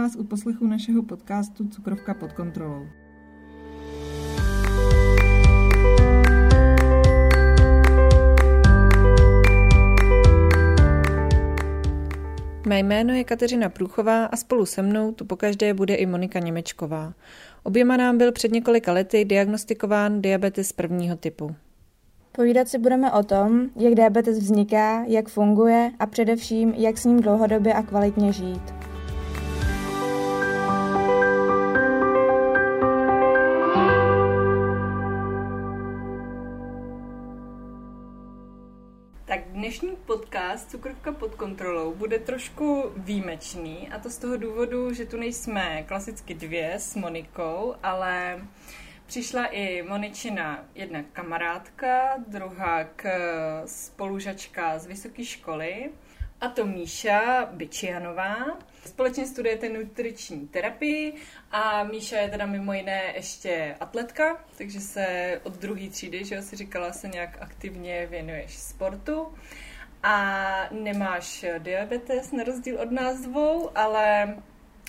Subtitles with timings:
[0.00, 2.86] vás u poslechu našeho podcastu Cukrovka pod kontrolou.
[12.66, 17.12] Mé jméno je Kateřina Průchová a spolu se mnou tu pokaždé bude i Monika Němečková.
[17.62, 21.54] Oběma nám byl před několika lety diagnostikován diabetes prvního typu.
[22.32, 27.20] Povídat si budeme o tom, jak diabetes vzniká, jak funguje a především, jak s ním
[27.20, 28.79] dlouhodobě a kvalitně žít.
[40.40, 45.82] Podcast Cukrovka pod kontrolou bude trošku výjimečný a to z toho důvodu, že tu nejsme
[45.82, 48.40] klasicky dvě s Monikou, ale
[49.06, 53.08] Přišla i Moničina jedna kamarádka, druhá k
[53.66, 55.90] spolužačka z vysoké školy,
[56.40, 58.58] a to Míša Byčianová.
[58.86, 61.14] Společně studujete nutriční terapii
[61.50, 66.56] a Míša je teda mimo jiné ještě atletka, takže se od druhé třídy, že si
[66.56, 69.34] říkala, se nějak aktivně věnuješ sportu
[70.02, 74.36] a nemáš diabetes na rozdíl od nás dvou, ale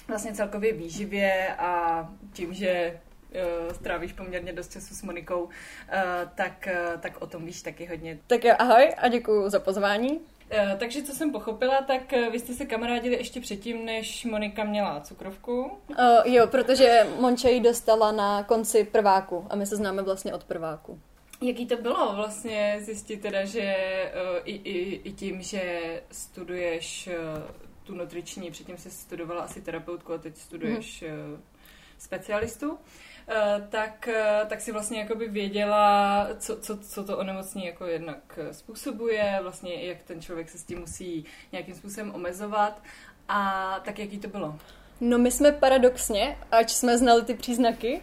[0.07, 2.99] vlastně celkově výživě a tím, že
[3.67, 5.51] uh, strávíš poměrně dost času s Monikou, uh,
[6.35, 8.19] tak, uh, tak o tom víš taky hodně.
[8.27, 10.19] Tak jo, ahoj a děkuji za pozvání.
[10.79, 15.63] Takže co jsem pochopila, tak vy jste se kamarádili ještě předtím, než Monika měla cukrovku.
[15.63, 20.43] Uh, jo, protože Monča ji dostala na konci prváku a my se známe vlastně od
[20.43, 20.99] prváku.
[21.41, 23.75] Jaký to bylo vlastně zjistit teda, že
[24.15, 27.43] uh, i, i, i tím, že studuješ uh,
[27.83, 31.33] tu nutriční, předtím jsi studovala asi terapeutku a teď studuješ mm.
[31.33, 31.39] uh,
[31.97, 32.77] specialistu,
[33.27, 38.39] Eh, tak, eh, tak si vlastně jakoby věděla, co, co, co to onemocnění jako jednak
[38.51, 42.83] způsobuje, vlastně jak ten člověk se s tím musí nějakým způsobem omezovat
[43.27, 44.59] a tak jaký to bylo?
[45.01, 48.01] No my jsme paradoxně, ač jsme znali ty příznaky,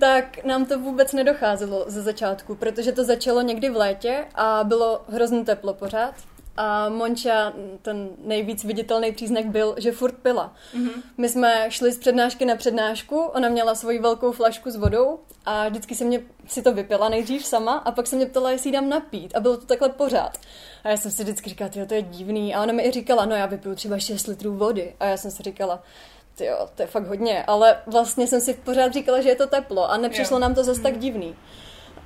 [0.00, 5.02] tak nám to vůbec nedocházelo ze začátku, protože to začalo někdy v létě a bylo
[5.08, 6.14] hrozně teplo pořád.
[6.56, 7.52] A Monča,
[7.82, 10.54] ten nejvíc viditelný příznak byl, že furt pila.
[10.74, 11.02] Mm-hmm.
[11.18, 15.68] My jsme šli z přednášky na přednášku, ona měla svoji velkou flašku s vodou a
[15.68, 18.72] vždycky se mě si to vypila nejdřív sama a pak se mě ptala, jestli jí
[18.72, 20.38] dám napít a bylo to takhle pořád.
[20.84, 22.54] A já jsem si vždycky říkala, to je divný.
[22.54, 24.94] A ona mi i říkala, no já vypiju třeba 6 litrů vody.
[25.00, 25.82] A já jsem si říkala,
[26.46, 29.90] jo, to je fakt hodně, ale vlastně jsem si pořád říkala, že je to teplo
[29.90, 30.40] a nepřišlo jo.
[30.40, 31.00] nám to zase tak mhm.
[31.00, 31.36] divný.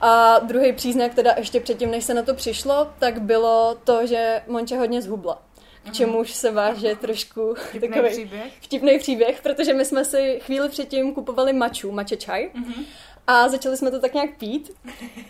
[0.00, 4.42] A druhý příznak, teda ještě předtím, než se na to přišlo, tak bylo to, že
[4.46, 5.42] Monča hodně zhubla.
[5.84, 8.52] K čemuž se váže trošku vtipný takový příběh.
[8.60, 12.50] vtipný příběh, protože my jsme si chvíli předtím kupovali maču, mače čaj.
[12.54, 12.84] Mm-hmm.
[13.26, 14.70] A začali jsme to tak nějak pít.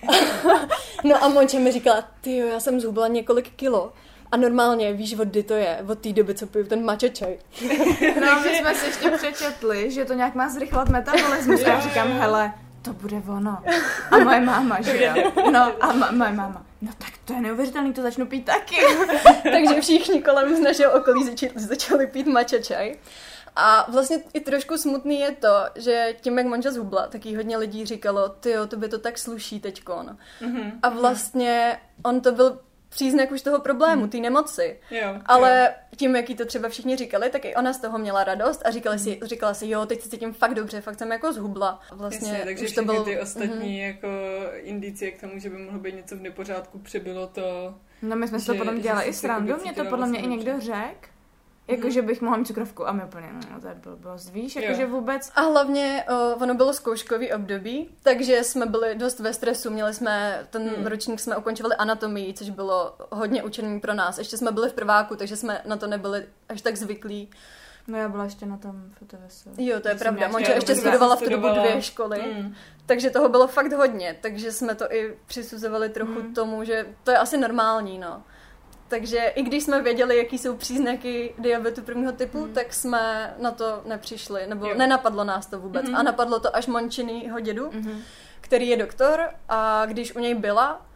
[1.05, 3.93] no a Monča mi říkala, ty já jsem zhubla několik kilo.
[4.35, 5.85] A normálně, víš, od kdy to je?
[5.89, 7.39] Od té doby, co piju ten mače čaj.
[8.21, 11.61] no, my jsme si ještě přečetli, že to nějak má zrychlat metabolismus.
[11.61, 12.53] Já říkám, hele,
[12.83, 13.63] to bude ono.
[14.11, 15.33] A moje máma, že jo?
[15.53, 18.77] No a ma- moje máma, no tak to je neuvěřitelný, to začnu pít taky.
[19.43, 22.95] Takže všichni kolem z našeho okolí začali, začali pít mača čaj.
[23.57, 27.57] A vlastně i trošku smutný je to, že tím, jak manžel zhubla, tak jí hodně
[27.57, 30.17] lidí říkalo, ty jo, to by to tak sluší teďkon.
[30.43, 30.73] Mm-hmm.
[30.83, 32.59] A vlastně on to byl
[32.95, 34.11] příznak už toho problému, hmm.
[34.11, 34.79] té nemoci.
[34.91, 35.97] Jo, Ale jo.
[35.97, 38.99] tím, jaký to třeba všichni říkali, tak i ona z toho měla radost a říkala
[38.99, 39.29] si, hmm.
[39.29, 41.81] říkala si jo, teď se cítím fakt dobře, fakt jsem jako zhubla.
[41.93, 43.05] Vlastně Jasně, takže už to bylo...
[43.05, 43.87] ty ostatní mm-hmm.
[43.87, 44.09] jako
[44.63, 47.75] indicie k tomu, že by mohlo být něco v nepořádku, přibylo to...
[48.03, 50.61] No my jsme si to potom dělali i srandu, mě to podle mě i někdo
[50.61, 51.14] řekl,
[51.69, 55.33] Jakože bych mohla mít cukrovku a my úplně, no to je blbost, víš, jakože vůbec.
[55.35, 60.47] A hlavně o, ono bylo zkouškový období, takže jsme byli dost ve stresu, měli jsme,
[60.51, 60.87] ten hmm.
[60.87, 64.19] ročník jsme ukončovali anatomii, což bylo hodně učený pro nás.
[64.19, 67.31] Ještě jsme byli v prváku, takže jsme na to nebyli až tak zvyklí.
[67.87, 69.47] No já byla ještě na tom FTVS.
[69.59, 70.29] Jo, to je pravda.
[70.29, 72.55] Monča ještě studovala v tu dobu dvě školy, mm.
[72.87, 76.35] takže toho bylo fakt hodně, takže jsme to i přisuzovali trochu mm.
[76.35, 78.23] tomu, že to je asi normální, no.
[78.89, 82.53] Takže i když jsme věděli, jaký jsou příznaky diabetu prvního typu, mm.
[82.53, 84.75] tak jsme na to nepřišli, nebo jo.
[84.79, 85.89] nenapadlo nás to vůbec.
[85.89, 85.95] Mm.
[85.95, 88.01] A napadlo to až Mončinýho dědu, mm.
[88.41, 90.87] který je doktor a když u něj byla,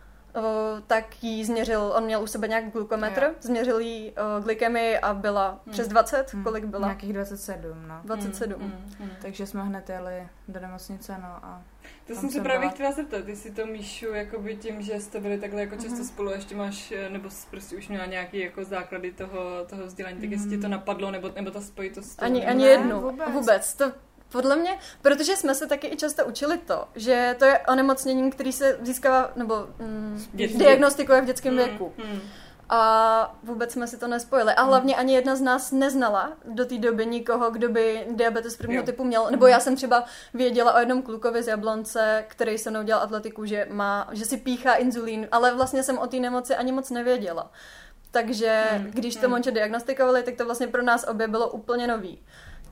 [0.87, 3.35] tak jí změřil, on měl u sebe nějak glukometr, jo.
[3.41, 5.73] změřil jí uh, glykemii a byla hmm.
[5.73, 6.45] přes 20, hmm.
[6.45, 6.87] kolik byla?
[6.87, 8.01] Nějakých 27, no.
[8.05, 8.61] 27.
[8.61, 8.71] Hmm.
[8.71, 8.95] Hmm.
[8.99, 9.11] Hmm.
[9.23, 11.63] Takže jsme hned jeli do nemocnice, no a
[12.09, 12.71] to jsem se právě byla...
[12.71, 16.07] chtěla zeptat, ty si to Míšu jakoby tím, že jste byli takhle jako často uh-huh.
[16.07, 20.31] spolu, ještě máš, eh, nebo prostě už měla nějaký jako základy toho, toho vzdělání, tak
[20.31, 22.23] jestli ti to napadlo, nebo, nebo ta spojitost.
[22.23, 23.29] Ani, ani jednu, vůbec.
[23.33, 23.75] vůbec.
[23.75, 23.93] To
[24.33, 28.53] podle mě, protože jsme se taky i často učili to, že to je onemocnění, který
[28.53, 31.93] se získává nebo mm, diagnostikuje v dětském mm, věku.
[31.99, 32.21] Mm.
[32.69, 34.53] A vůbec jsme si to nespojili.
[34.53, 38.83] A hlavně ani jedna z nás neznala do té doby nikoho, kdo by diabetes prvního
[38.83, 38.87] Jo.
[38.87, 39.27] typu měl.
[39.31, 40.05] Nebo já jsem třeba
[40.35, 44.37] věděla o jednom klukovi z Jablonce, který se mnou dělal atletiku, že, má, že si
[44.37, 47.51] píchá inzulín, ale vlastně jsem o té nemoci ani moc nevěděla.
[48.11, 52.19] Takže když to Monče diagnostikovali, tak to vlastně pro nás obě bylo úplně nový.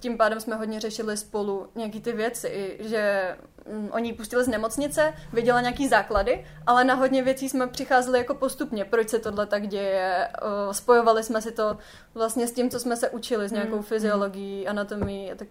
[0.01, 3.37] Tím pádem jsme hodně řešili spolu nějaký ty věci, i že
[3.73, 8.19] mm, oni ji pustili z nemocnice, viděla nějaký základy, ale na hodně věcí jsme přicházeli
[8.19, 10.29] jako postupně, proč se tohle tak děje,
[10.73, 11.79] spojovali jsme si to
[12.15, 15.49] vlastně s tím, co jsme se učili, s nějakou fyziologií, anatomií a tak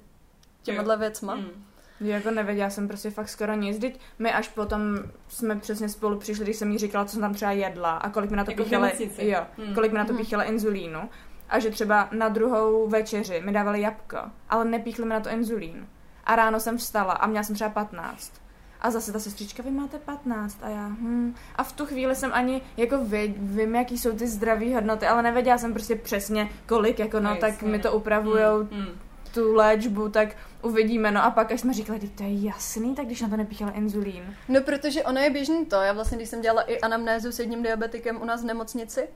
[0.64, 1.36] těmahle věcma.
[1.36, 1.66] Mm.
[2.00, 3.78] Jako nevěděla jsem prostě fakt skoro nic.
[3.78, 4.82] Vždyť my až potom
[5.28, 8.30] jsme přesně spolu přišli, když jsem jí říkala, co jsem tam třeba jedla a kolik
[8.30, 9.28] mi na to Jako nemocnici.
[9.28, 9.74] jo, Hmm.
[9.76, 11.10] kolik mi na to píchali inzulínu.
[11.50, 14.18] A že třeba na druhou večeři mi dávali jabko,
[14.50, 15.88] ale nepíchli mi na to inzulín.
[16.26, 18.34] A ráno jsem vstala a měla jsem třeba 15.
[18.82, 21.36] A zase ta sestřička, vy máte 15 a já, hm.
[21.56, 25.24] A v tu chvíli jsem ani, jako vy, vím, jaký jsou ty zdraví hodnoty, ale
[25.24, 28.88] nevěděla jsem prostě přesně kolik, jako no, No, tak mi to upravujou Mm, mm.
[29.34, 30.30] tu léčbu, tak
[30.62, 31.12] uvidíme.
[31.12, 33.72] No a pak, až jsme říkali, "Vždyť to je jasný, tak když na to nepíchal
[33.76, 34.36] inzulín.
[34.50, 35.76] No, protože ono je běžný to.
[35.76, 39.08] Já vlastně, když jsem dělala i anamnézu s jedním diabetikem u nás v nemocnici,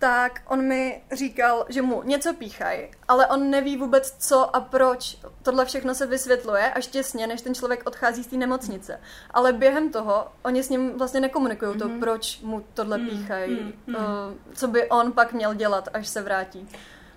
[0.00, 5.16] tak on mi říkal, že mu něco píchají, ale on neví vůbec co a proč.
[5.42, 9.00] Tohle všechno se vysvětluje až těsně, než ten člověk odchází z té nemocnice.
[9.30, 13.96] Ale během toho oni s ním vlastně nekomunikují to, proč mu tohle píchají, mm, mm.
[13.96, 16.68] eh, co by on pak měl dělat, až se vrátí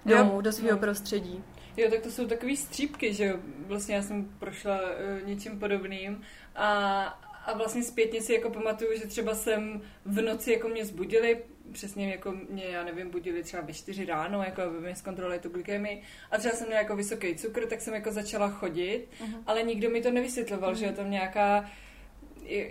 [0.06, 0.18] Jo.
[0.18, 0.78] domů, do svého Jo.
[0.78, 1.44] prostředí.
[1.78, 3.38] Jo, tak to jsou takové střípky, že jo.
[3.68, 6.22] Vlastně já jsem prošla uh, něčím podobným
[6.56, 11.38] a, a vlastně zpětně si jako pamatuju, že třeba jsem v noci jako mě zbudili,
[11.72, 15.50] přesně jako mě, já nevím, budili třeba ve čtyři ráno, jako aby mi zkontrolovali tu
[15.50, 16.02] glykemii
[16.32, 19.44] a třeba jsem měla jako vysoký cukr, tak jsem jako začala chodit, Mhm.
[19.48, 21.70] ale nikdo mi to nevysvětloval, že je tam nějaká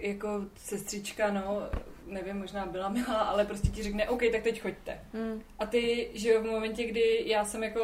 [0.03, 1.59] jako sestřička, no,
[2.07, 5.01] nevím, možná byla milá, ale prostě ti řekne, OK, tak teď choďte.
[5.13, 5.43] Mm.
[5.59, 7.81] A ty, že jo, v momentě, kdy já jsem jako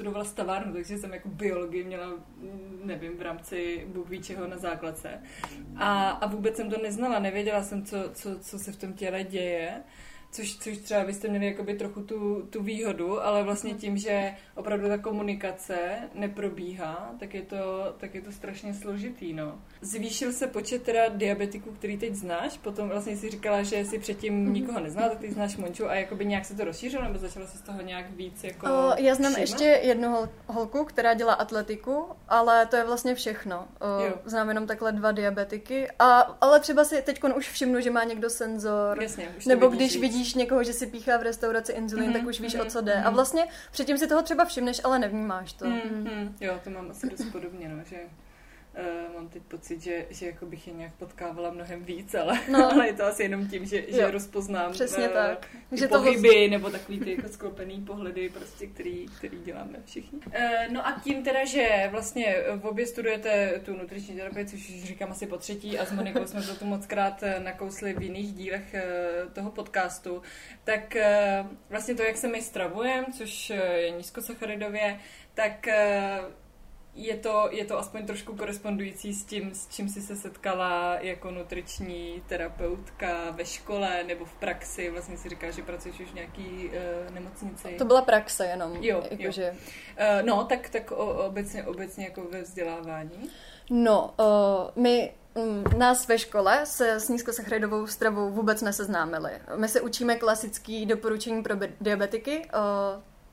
[0.00, 2.06] studovala stavárnu, takže jsem jako biologii měla,
[2.84, 5.22] nevím, v rámci Bůh ví čeho na základce.
[5.76, 9.24] A, a vůbec jsem to neznala, nevěděla jsem, co, co, co se v tom těle
[9.24, 9.82] děje.
[10.32, 14.34] Což, což třeba vy jste měli jakoby trochu tu, tu výhodu, ale vlastně tím, že
[14.54, 15.78] opravdu ta komunikace
[16.14, 19.58] neprobíhá, tak je to, tak je to strašně složitý, no.
[19.80, 24.52] Zvýšil se počet teda diabetiků, který teď znáš, potom vlastně si říkala, že si předtím
[24.52, 27.58] nikoho neznala, tak ty znáš Monču a jakoby nějak se to rozšířilo, nebo začala se
[27.58, 29.40] z toho nějak víc jako O, já znám všímat?
[29.50, 33.58] ještě jednu hol- holku, která dělá atletiku, ale to je vlastně všechno.
[33.80, 34.12] O, Jo.
[34.24, 38.30] znám jenom takhle dva diabetiky, a, ale třeba si teď už všimnu, že má někdo
[38.30, 39.02] senzor.
[39.02, 40.19] Jasně, už Nebo vidíš když víc.
[40.20, 42.80] Vidíš někoho, že si píchá v restauraci inzulin, Mhm, tak už víš, mhm, o co
[42.80, 42.94] jde.
[42.94, 43.14] A mhm.
[43.14, 45.64] vlastně předtím si toho třeba všimneš, ale nevnímáš to.
[45.64, 47.96] Mm, mm, jo, to mám asi dost podobně, no, že
[48.78, 52.72] uh, mám teď pocit, že, že jako bych je nějak potkávala mnohem víc, ale, No.
[52.72, 54.10] ale je to asi jenom tím, že, že Jo.
[54.10, 55.46] rozpoznám Přesně eh, tak.
[55.70, 60.18] ty Že to pohyby nebo takový ty jako sklopený pohledy, prostě, který, který děláme všichni.
[60.26, 64.84] Uh, no a tím teda, že vlastně v obě studujete tu nutriční terapii, což už
[64.84, 68.32] říkám asi po třetí a s Monikou jsme to tu moc krát nakousli v jiných
[68.32, 68.84] dílech eh,
[69.32, 70.22] toho podcastu,
[70.64, 75.00] tak eh, vlastně to, jak se my stravujeme, což je nízkosacharidově,
[75.34, 76.20] tak eh,
[77.00, 81.30] je to, je to aspoň trošku korespondující s tím, s čím jsi se setkala jako
[81.30, 84.90] nutriční terapeutka ve škole nebo v praxi.
[84.90, 86.70] Vlastně si říká, že pracuješ už v nějaký
[87.06, 87.74] uh, nemocnici.
[87.78, 88.76] To byla praxe jenom.
[88.80, 89.50] Jo, jakože...
[89.50, 93.30] Uh, no, tak, tak o, obecně, obecně jako ve vzdělávání.
[93.70, 99.30] No, uh, my mm, nás ve škole se s nízkosacharidovou stravou vůbec neseznámili.
[99.56, 102.48] My se učíme klasický doporučení pro diabetiky,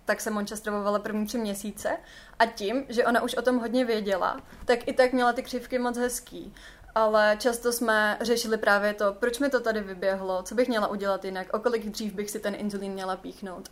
[0.08, 1.98] tak se Monča stravovala první tři měsíce
[2.40, 5.80] a tím, že ona už o tom hodně věděla, tak i tak měla ty křivky
[5.80, 6.54] moc hezký.
[6.98, 11.26] Ale často jsme řešili právě to, proč mi to tady vyběhlo, co bych měla udělat
[11.26, 13.70] jinak, o kolik dřív bych si ten inzulín měla píchnout.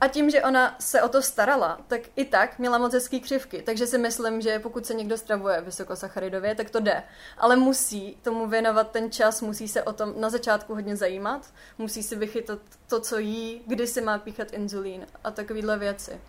[0.00, 3.62] A tím, že ona se o to starala, tak i tak měla moc hezký křivky.
[3.62, 7.02] Takže si myslím, že pokud se někdo stravuje vysokosacharidově, tak to jde.
[7.38, 11.46] Ale musí tomu věnovat ten čas, musí se o tom na začátku hodně zajímat,
[11.78, 16.20] musí si vychytat to, co jí, kdy si má píchat inzulín a takovéhle věci.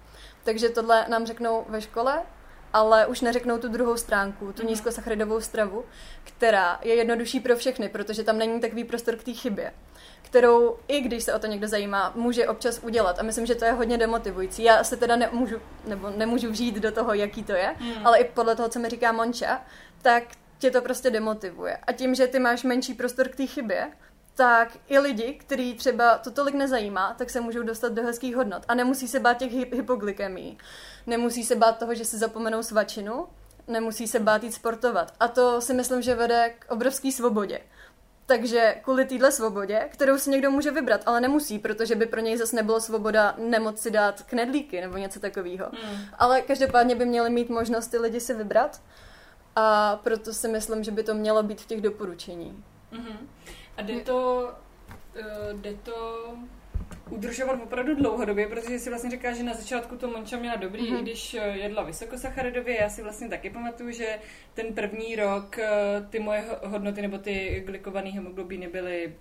[0.44, 2.24] Takže tohle nám řeknou ve škole,
[2.74, 5.86] ale už neřeknou tu druhou stránku, tu nízkosacharidovou stravu,
[6.24, 9.74] která je jednodušší pro všechny, protože tam není takový prostor k té chybě
[10.28, 13.20] kterou, i když se o to někdo zajímá, může občas udělat.
[13.20, 14.64] A myslím, že to je hodně demotivující.
[14.64, 15.56] Já se teda nemůžu,
[15.86, 18.08] nebo nemůžu vžít do toho, jaký to je, hmm.
[18.08, 19.62] ale i podle toho, co mi říká Monča,
[20.02, 20.24] tak
[20.58, 21.78] tě to prostě demotivuje.
[21.78, 23.88] A tím, že ty máš menší prostor k té chybě,
[24.38, 28.64] tak i lidi, který třeba to tolik nezajímá, tak se můžou dostat do hezkých hodnot.
[28.68, 30.58] A nemusí se bát těch hy- hypoglykemí.
[31.08, 33.28] Nemusí se bát toho, že si zapomenou svačinu.
[33.68, 35.14] Nemusí se bát jít sportovat.
[35.20, 37.60] A to si myslím, že vede k obrovské svobodě.
[38.26, 42.38] Takže kvůli téhle svobodě, kterou si někdo může vybrat, ale nemusí, protože by pro něj
[42.38, 45.66] zase nebylo svoboda nemoci si dát knedlíky nebo něco takového.
[45.84, 46.02] Hmm.
[46.20, 48.82] Ale každopádně by měli mít možnost ty lidi si vybrat
[49.56, 52.64] a proto si myslím, že by to mělo být v těch doporučení.
[52.92, 53.18] Mm-hmm.
[53.78, 54.50] A jde to,
[55.20, 56.28] uh, jde to
[57.10, 61.00] udržovat opravdu dlouhodobě, protože si vlastně říká, že na začátku to Monča měla dobrý, mm-hmm.
[61.00, 62.82] i když eh, jedla vysokosacharidově.
[62.82, 64.20] Já si vlastně taky pamatuju, že
[64.54, 65.70] ten první rok eh,
[66.10, 69.16] ty moje hodnoty nebo ty glikované hemoglobiny byly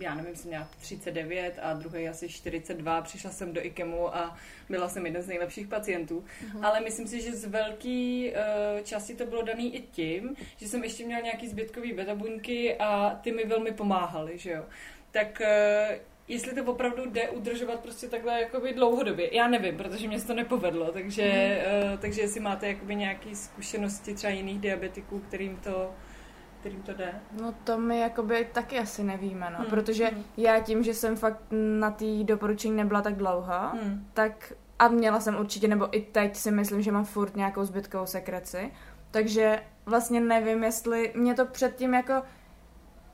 [0.00, 3.02] já nevím, jsem měla 39 a druhý asi 42.
[3.02, 4.36] Přišla jsem do IKEMu a
[4.68, 6.24] byla jsem jeden z nejlepších pacientů.
[6.44, 6.66] Uh-huh.
[6.66, 10.84] Ale myslím si, že z velké uh, části to bylo daný i tím, že jsem
[10.84, 14.64] ještě měla nějaký zbytkový betabuňky a ty mi velmi pomáhaly, že jo.
[15.10, 15.96] Tak uh,
[16.28, 19.36] jestli to opravdu jde udržovat prostě takhle jakoby dlouhodobě.
[19.36, 21.92] Já nevím, protože mě se to nepovedlo, takže, mm.
[21.92, 25.94] uh, takže jestli máte jakoby nějaké zkušenosti třeba jiných diabetiků, kterým to
[26.62, 27.14] kterým to jde?
[27.40, 29.66] No to my jakoby taky asi nevíme, no, hmm.
[29.66, 30.24] protože hmm.
[30.36, 31.42] já tím, že jsem fakt
[31.78, 34.06] na té doporučení nebyla tak dlouho, hmm.
[34.14, 38.06] tak a měla jsem určitě, nebo i teď si myslím, že mám furt nějakou zbytkovou
[38.06, 38.72] sekreci,
[39.10, 42.22] takže vlastně nevím, jestli mě to předtím jako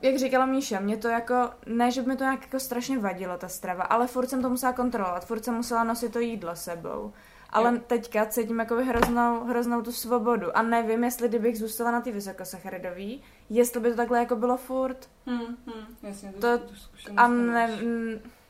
[0.02, 3.38] jak říkala Míša, mě to jako, ne, že by mi to nějak jako strašně vadilo,
[3.38, 7.12] ta strava, ale furt jsem to musela kontrolovat, furt jsem musela nosit to jídlo sebou.
[7.50, 7.80] Ale jo.
[7.86, 13.22] teďka cítím jako hroznou, hroznou tu svobodu a nevím, jestli kdybych zůstala na ty vysokosacharidový,
[13.50, 15.08] jestli by to takhle jako bylo furt.
[15.26, 16.74] Hmm, hmm, jasně, to, to
[17.16, 17.78] a ne,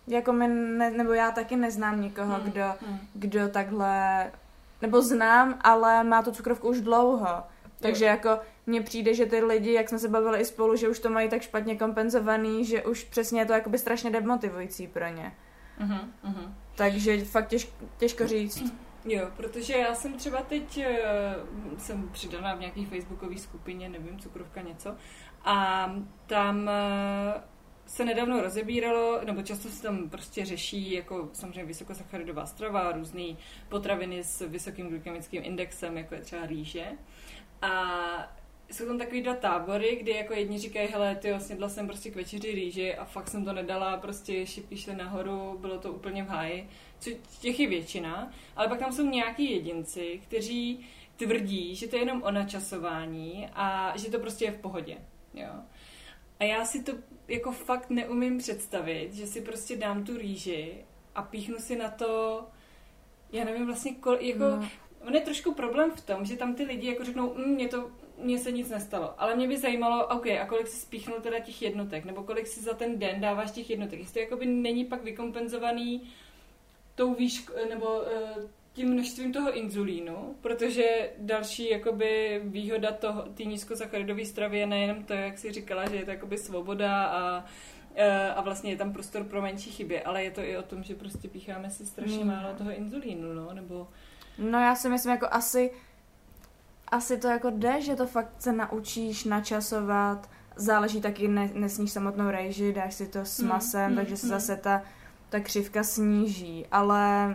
[0.07, 2.99] jako my ne, nebo já taky neznám nikoho, hmm, kdo, hmm.
[3.15, 4.31] kdo takhle,
[4.83, 7.43] nebo znám, ale má tu cukrovku už dlouho.
[7.81, 8.11] Takže jo.
[8.11, 11.11] jako mně přijde, že ty lidi, jak jsme se bavili i spolu, že už to
[11.11, 15.33] mají tak špatně kompenzovaný, že už přesně je to jakoby strašně demotivující pro ně.
[15.81, 16.53] Uh-huh, uh-huh.
[16.75, 18.73] Takže fakt těž, těžko říct.
[19.05, 24.63] Jo, protože já jsem třeba teď, uh, jsem přidaná v nějaký facebookové skupině, nevím, cukrovka
[24.63, 24.97] něco,
[25.45, 25.91] a
[26.27, 27.43] tam uh,
[27.87, 33.37] se nedávno rozebíralo, nebo často se tam prostě řeší jako samozřejmě vysokosacharidová strava, různé
[33.69, 36.87] potraviny s vysokým glykemickým indexem, jako je třeba rýže.
[37.63, 38.38] A
[38.71, 42.17] jsou tam takový dva tábory, kdy jako jedni říkají, hele, ty snědla jsem prostě k
[42.17, 46.29] večeři rýži a fakt jsem to nedala, prostě šipky šly nahoru, bylo to úplně v
[46.29, 47.11] háji, co
[47.41, 52.23] těch je většina, ale pak tam jsou nějaký jedinci, kteří tvrdí, že to je jenom
[52.23, 54.99] o načasování a že to prostě je v pohodě,
[55.35, 55.53] jo.
[56.41, 56.93] A já si to
[57.29, 60.75] jako fakt neumím představit, že si prostě dám tu rýži
[61.15, 62.45] a píchnu si na to,
[63.33, 64.69] já nevím vlastně, kol, jako, no.
[65.07, 67.91] on je trošku problém v tom, že tam ty lidi jako řeknou, mm, mě to
[68.23, 69.15] mně se nic nestalo.
[69.19, 72.61] Ale mě by zajímalo, OK, a kolik si spíchnul teda těch jednotek, nebo kolik si
[72.61, 73.99] za ten den dáváš těch jednotek.
[73.99, 76.03] Jestli to jakoby není pak vykompenzovaný
[76.95, 78.45] tou výšku, nebo uh,
[78.79, 85.13] tím množstvím toho inzulínu, protože další jakoby výhoda toho, té nízkosacharidové stravy je nejenom to,
[85.13, 87.45] jak si říkala, že je to jakoby svoboda a
[87.95, 90.83] eh, a vlastně je tam prostor pro menší chyby, ale je to i o tom,
[90.83, 92.27] že prostě pícháme si strašně mm.
[92.27, 93.89] málo toho inzulínu, no, nebo...
[94.39, 95.71] No já si myslím, jako asi
[96.91, 102.31] asi to jako jde, že to fakt se naučíš načasovat, záleží taky, ne, nesníš samotnou
[102.31, 104.31] rejži, dáš si to s hmm, masem, mm, takže se mm.
[104.31, 104.83] zase ta,
[105.29, 107.35] ta křivka sníží, ale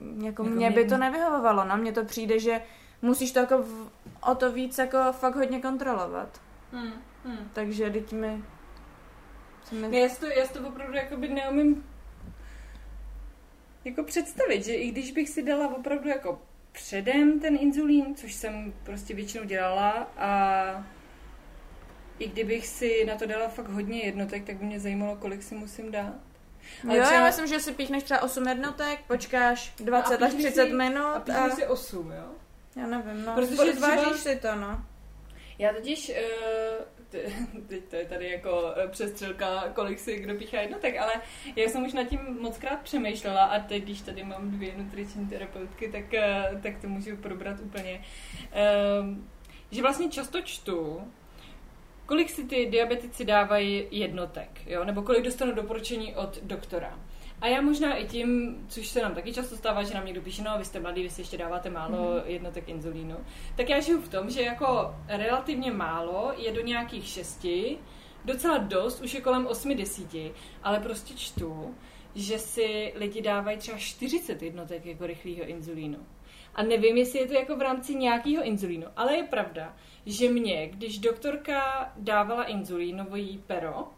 [0.00, 2.62] jako, jako mě by to nevyhovovalo, no, mně to přijde, že
[3.02, 3.90] musíš to jako v,
[4.30, 6.40] o to víc jako fakt hodně kontrolovat.
[6.72, 6.92] Mm,
[7.24, 7.50] mm.
[7.52, 8.42] Takže teď mi...
[9.72, 10.00] mi...
[10.00, 11.84] Já, si to, já si to opravdu jakoby neumím
[13.84, 18.72] jako představit, že i když bych si dala opravdu jako předem ten inzulín, což jsem
[18.82, 20.84] prostě většinou dělala a
[22.18, 25.54] i kdybych si na to dala fakt hodně jednotek, tak by mě zajímalo, kolik si
[25.54, 26.14] musím dát.
[26.88, 27.20] Ale jo, třeba...
[27.20, 31.14] já myslím, že si píchneš třeba 8 jednotek, počkáš 20 až 30 si, minut.
[31.14, 31.56] A píchneš a...
[31.56, 32.24] si 8, jo?
[32.76, 33.34] Já nevím, no.
[33.34, 34.16] Protože zvážíš třeba...
[34.16, 34.84] si to, no.
[35.58, 36.84] Já totiž, uh,
[37.68, 41.12] teď to je tady jako eh, přestřelka, kolik si kdo píchá jednotek, ale
[41.56, 45.26] já jsem už nad tím moc krát přemýšlela a teď, když tady mám dvě nutriční
[45.26, 48.04] terapeutky, tak, eh, tak to můžu probrat úplně.
[48.52, 49.28] Ehm,
[49.70, 51.00] že vlastně často čtu,
[52.06, 54.84] kolik si ty diabetici dávají jednotek, jo?
[54.84, 56.98] nebo kolik dostanou doporučení od doktora.
[57.40, 60.42] A já možná i tím, což se nám taky často stává, že nám někdo píše,
[60.42, 62.22] no vy jste mladý, vy si ještě dáváte málo mm-hmm.
[62.26, 63.16] jednotek inzulínu,
[63.56, 67.78] tak já žiju v tom, že jako relativně málo je do nějakých šesti,
[68.24, 70.32] docela dost, už je kolem osmi desíti,
[70.62, 71.74] ale prostě čtu,
[72.14, 75.98] že si lidi dávají třeba 40 jednotek jako rychlého inzulínu.
[76.54, 80.66] A nevím, jestli je to jako v rámci nějakého inzulínu, ale je pravda, že mě,
[80.68, 83.88] když doktorka dávala inzulínový pero,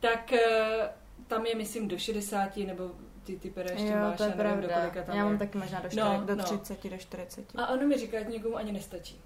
[0.00, 0.90] tak eh,
[1.26, 2.90] tam je, myslím, do 60 nebo
[3.24, 5.58] ty, ty pere ještě jo, máš, to je nevím, do kolika tam Já mám taky
[5.58, 6.90] možná do, 4, no, do 30, no.
[6.90, 7.44] do 40.
[7.56, 9.20] A ono mi říká, že někomu ani nestačí.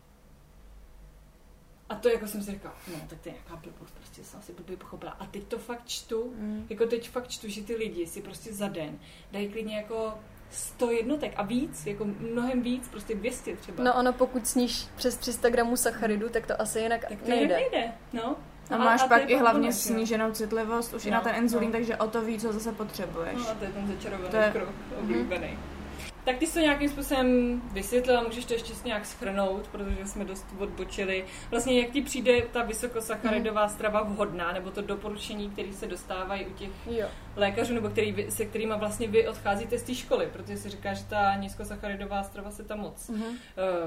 [1.89, 4.53] A to jako jsem si říkala, no tak to je nějaká blbost, prostě jsem asi
[4.53, 5.13] blbý pochopila.
[5.13, 6.67] A teď to fakt čtu, mm.
[6.71, 8.99] jako teď fakt čtu, že ty lidi si prostě za den
[9.33, 10.15] dají klidně jako
[10.51, 13.85] 100 jednotek a víc, jako mnohem víc, prostě 200 třeba.
[13.85, 17.57] No ono, pokud sníš přes 300 gramů sacharidu, tak to asi jinak tak to nejde.
[17.57, 18.37] nejde, no.
[18.71, 21.73] A máš a pak i hlavně sníženou citlivost už no, i na ten inzulín, no.
[21.73, 23.37] takže o to víc ho zase potřebuješ.
[23.37, 24.51] No a to je ten začarovaný to je...
[24.53, 24.69] kruh,
[25.01, 25.47] oblíbený.
[25.47, 25.80] Mm-hmm.
[26.25, 30.47] Tak ty jsi to nějakým způsobem vysvětlila, můžeš to ještě nějak schrnout, protože jsme dost
[30.59, 31.25] odbočili.
[31.51, 33.73] Vlastně jak ti přijde ta vysokosacharidová mm.
[33.73, 37.07] strava vhodná, nebo to doporučení, které se dostávají u těch jo.
[37.37, 41.05] lékařů, nebo který, se kterými vlastně vy odcházíte z té školy, protože si říká, že
[41.05, 43.23] ta nízkosacharidová strava se tam moc mm.
[43.23, 43.33] uh,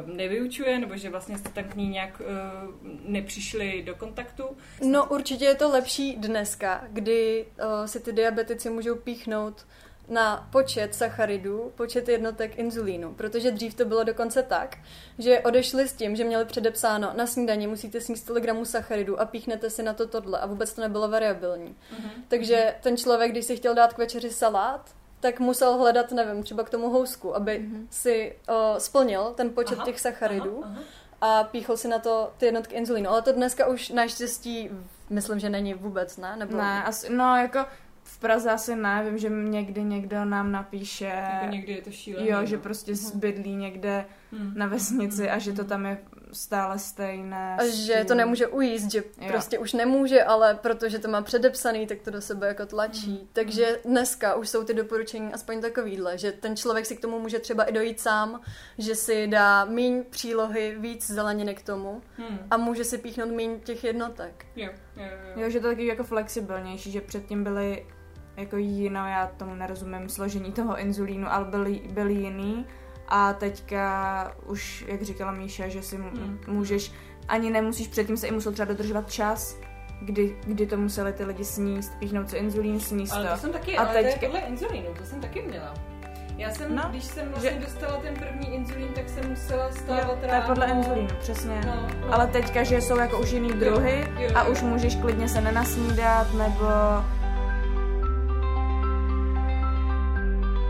[0.05, 4.43] nevyučuje, nebo že vlastně jste tam k ní nějak uh, nepřišli do kontaktu.
[4.89, 9.65] No určitě je to lepší dneska, kdy uh, si ty diabetici můžou píchnout
[10.07, 14.77] na počet sacharidů, počet jednotek inzulínu, protože dřív to bylo dokonce tak,
[15.19, 19.25] že odešli s tím, že měli předepsáno na snídaní musíte sníst 100 gramů sacharidů a
[19.25, 21.69] píchnete si na to tohle a vůbec to nebylo variabilní.
[21.69, 22.09] Mm-hmm.
[22.27, 26.63] Takže ten člověk, když si chtěl dát k večeři salát, tak musel hledat, nevím, třeba
[26.63, 27.87] k tomu housku, aby mm-hmm.
[27.89, 30.61] si o, splnil ten počet aha, těch sacharidů.
[30.63, 30.83] Aha, aha
[31.25, 33.09] a píchl si na to ty jednotky inzulínu.
[33.09, 34.69] Ale to dneska už naštěstí
[35.09, 36.35] myslím, že není vůbec, ne?
[36.35, 36.57] Nebo...
[36.57, 37.65] Ne, asi, no jako
[38.03, 41.05] v Praze asi ne, vím, že někdy někdo nám napíše.
[41.05, 42.29] Jako někdy je to šílené.
[42.29, 43.17] Jo, že prostě uh-huh.
[43.17, 44.05] bydlí někde
[44.37, 44.53] hmm.
[44.55, 45.97] na vesnici a že to tam je
[46.33, 47.57] stále stejné.
[47.59, 49.27] A že to nemůže ujíst, že jo.
[49.27, 53.17] prostě už nemůže, ale protože to má předepsaný, tak to do sebe jako tlačí.
[53.17, 53.27] Hmm.
[53.33, 57.39] Takže dneska už jsou ty doporučení aspoň takovýhle, že ten člověk si k tomu může
[57.39, 58.41] třeba i dojít sám,
[58.77, 62.39] že si dá míň přílohy, víc zeleniny k tomu hmm.
[62.51, 64.45] a může si píchnout míň těch jednotek.
[64.55, 65.41] Jo, jo, jo.
[65.43, 67.85] jo že to taky jako flexibilnější, že předtím byly
[68.37, 72.65] jako jiná, já tomu nerozumím, složení toho inzulínu, ale byl, byl jiný
[73.07, 76.39] a teďka už, jak říkala Míša, že si hmm.
[76.47, 76.91] můžeš,
[77.27, 79.57] ani nemusíš, předtím se i musel třeba dodržovat čas,
[80.01, 83.37] kdy, kdy to museli ty lidi sníst, píchnout si inzulín, sníst ale to.
[83.37, 84.19] jsem taky, a ale teďka...
[84.19, 85.73] to je podle inzulínu, to jsem taky měla.
[86.37, 87.59] Já jsem, no, když jsem vlastně že...
[87.59, 91.61] dostala ten první inzulín, tak jsem musela stávat jo, to je podle inzulínu, přesně.
[91.65, 92.13] No, no.
[92.13, 94.37] Ale teďka, že jsou jako už jiný druhy jo, jo, jo.
[94.37, 96.65] a už můžeš klidně se nenasnídat, nebo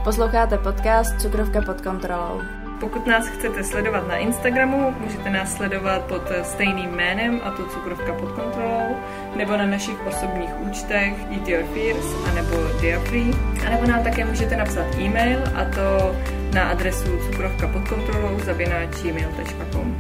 [0.04, 2.42] Posloucháte podcast Cukrovka pod kontrolou.
[2.80, 8.14] Pokud nás chcete sledovat na Instagramu, můžete nás sledovat pod stejným jménem a to Cukrovka
[8.14, 8.96] pod kontrolou,
[9.36, 13.32] nebo na našich osobních účtech Eat Your Fears a nebo Diafree.
[13.68, 16.16] A nebo nám také můžete napsat e-mail a to
[16.54, 19.98] na adresu cukrovka pod kontrolou zavináč.gmail.com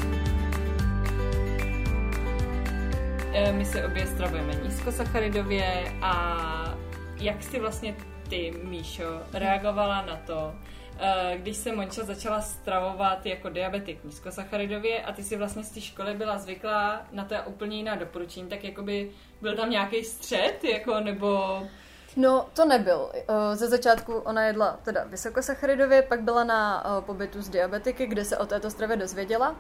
[3.34, 6.76] e, My se obě stravujeme nízkosacharidově a
[7.20, 7.96] jak si vlastně
[8.30, 10.54] ty, Míšo, reagovala na to,
[11.00, 15.82] eh, když se Monča začala stravovat jako diabetik nízkosacharidově a ty si vlastně z té
[15.82, 21.00] školy byla zvyklá na to úplně jiná doporučení, tak jakoby byl tam nějaký střed, jako
[21.00, 21.62] nebo...
[22.16, 23.10] No, to nebyl.
[23.14, 28.26] Eh, ze začátku ona jedla teda vysokosacharidově, pak byla na eh, pobytu s diabetiky, kde
[28.26, 29.56] se o této stravě dozvěděla.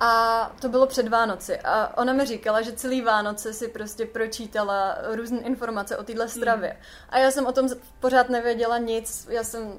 [0.00, 1.58] A to bylo před Vánoci.
[1.58, 6.70] A ona mi říkala, že celý Vánoce si prostě pročítala různé informace o téhle stravě.
[6.70, 6.78] Mm.
[7.08, 7.68] A já jsem o tom
[8.00, 9.26] pořád nevěděla nic.
[9.30, 9.72] Já jsem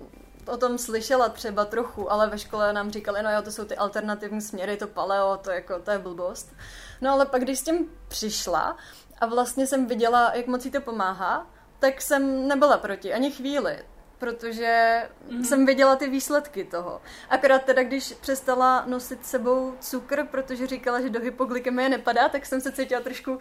[0.47, 3.77] o tom slyšela třeba trochu, ale ve škole nám říkali, no jo, to jsou ty
[3.77, 6.53] alternativní směry, to paleo, to, jako, to je blbost.
[7.01, 8.77] No ale pak, když s tím přišla
[9.19, 11.47] a vlastně jsem viděla, jak moc jí to pomáhá,
[11.79, 13.83] tak jsem nebyla proti ani chvíli
[14.19, 15.43] protože mm-hmm.
[15.43, 17.01] jsem viděla ty výsledky toho.
[17.29, 22.61] Akorát teda, když přestala nosit sebou cukr, protože říkala, že do hypoglykemie nepadá, tak jsem
[22.61, 23.39] se cítila trošku uh,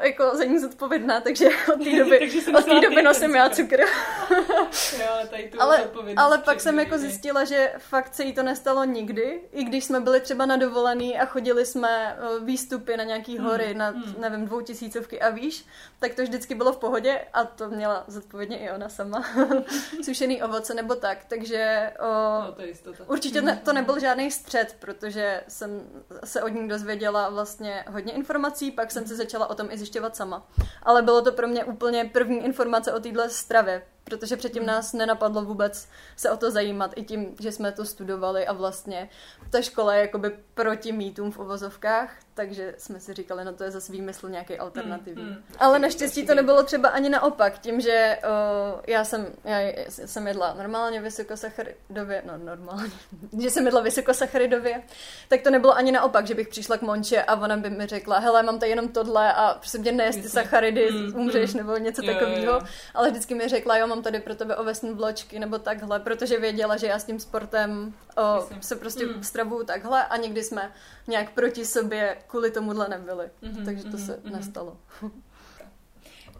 [0.00, 3.80] jako za ní zodpovědná, takže od té doby, od té doby nosím já cukr.
[3.80, 8.42] jo, ale, tady tu ale, ale pak jsem jako zjistila, že fakt se jí to
[8.42, 13.04] nestalo nikdy, i když jsme byli třeba na dovolený a chodili jsme uh, výstupy na
[13.04, 14.14] nějaký hmm, hory, mm, na, mm.
[14.18, 15.66] nevím, dvoutisícovky a víš,
[15.98, 19.24] tak to vždycky bylo v pohodě a to měla zodpovědně i ona sama.
[20.04, 22.04] sušený ovoce nebo tak, takže o,
[22.42, 25.90] no, to určitě ne, to nebyl žádný střed, protože jsem
[26.24, 30.16] se od ní dozvěděla vlastně hodně informací, pak jsem se začala o tom i zjišťovat
[30.16, 30.46] sama.
[30.82, 35.44] Ale bylo to pro mě úplně první informace o téhle stravě, protože předtím nás nenapadlo
[35.44, 39.08] vůbec se o to zajímat, i tím, že jsme to studovali a vlastně
[39.50, 43.70] ta škola je jakoby proti mýtům v uvozovkách, takže jsme si říkali, no to je
[43.70, 45.22] zase výmysl nějaký alternativní.
[45.22, 45.42] Mm, mm.
[45.58, 50.54] Ale naštěstí to nebylo třeba ani naopak, tím, že uh, já jsem, já jsem jedla
[50.54, 52.92] normálně vysokosacharidově, no normálně,
[53.40, 54.82] že jsem jedla vysokosacharidově,
[55.28, 58.18] tak to nebylo ani naopak, že bych přišla k Monče a ona by mi řekla,
[58.18, 61.58] hele, mám tady jenom tohle a prostě mě nejesti sacharidy, mm, umřeš mm.
[61.58, 62.60] nebo něco takového,
[62.94, 66.76] ale vždycky mi řekla, jo, mám tady pro tebe ovesní vločky nebo takhle, protože věděla,
[66.76, 68.62] že já s tím sportem o, Myslím.
[68.62, 69.22] se prostě Mm.
[69.22, 70.72] stravuju takhle a nikdy jsme
[71.06, 73.30] nějak proti sobě kvůli tomuhle nebyli.
[73.42, 74.32] Mhm, Takže to mhm, se mhm.
[74.36, 74.76] nestalo.
[75.02, 75.10] Uh,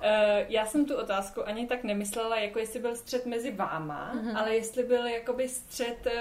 [0.48, 4.36] já jsem tu otázku ani tak nemyslela, jako jestli byl střed mezi váma, Mhm.
[4.36, 6.12] ale jestli byl jakoby střed uh,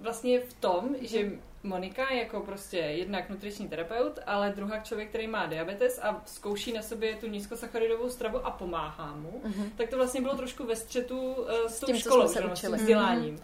[0.00, 1.30] vlastně v tom, že
[1.62, 6.72] Monika je jako prostě jednak nutriční terapeut, ale druhá člověk, který má diabetes a zkouší
[6.72, 9.70] na sobě tu nízkosacharidovou stravu a pomáhá mu, Mhm.
[9.76, 12.42] tak to vlastně bylo trošku ve střetu uh, s, S tou tím, co školou, jsme
[12.42, 12.78] se s učili.
[12.78, 13.38] vzděláním.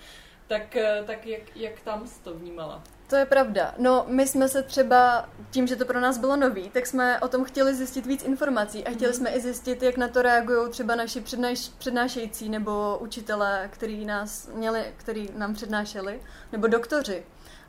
[0.49, 2.83] Tak, eh, tak jak, jak tam jsi to vnímala?
[3.09, 3.75] To je pravda.
[3.79, 7.29] No, my jsme se třeba, tím, že to pro nás bylo nový, tak jsme o
[7.29, 10.95] tom chtěli zjistit víc informací a chtěli jsme i zjistit, jak na to reagují třeba
[10.95, 16.21] naši přednáš, přednášející nebo učitelé, který nás měli, který nám přednášeli,
[16.53, 17.25] nebo doktoři.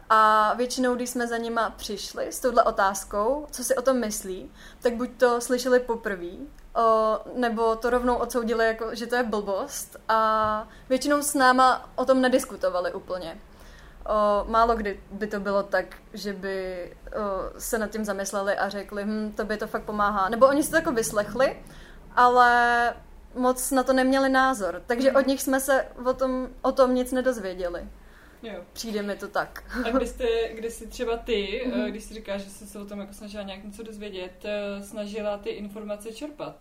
[0.09, 4.51] A většinou, když jsme za nima přišli s touhle otázkou, co si o tom myslí,
[4.81, 6.31] tak buď to slyšeli poprvé,
[7.35, 9.97] nebo to rovnou odsoudili, jako, že to je blbost.
[10.09, 13.37] A většinou s náma o tom nediskutovali úplně.
[14.05, 18.69] O, málo kdy by to bylo tak, že by o, se nad tím zamysleli a
[18.69, 20.29] řekli, hm, to by to fakt pomáhá.
[20.29, 21.63] Nebo oni si to jako vyslechli,
[22.15, 22.93] ale
[23.35, 24.81] moc na to neměli názor.
[24.85, 27.87] Takže od nich jsme se o tom, o tom nic nedozvěděli.
[28.55, 28.63] Jo.
[28.73, 29.63] Přijde mi to tak.
[29.85, 31.81] A kdy, jste, kdy jsi třeba ty, Mhm.
[31.81, 34.83] eh, když jsi říkáš, že jsi se o tom jako snažila nějak něco dozvědět, eh,
[34.83, 36.55] snažila ty informace čerpat?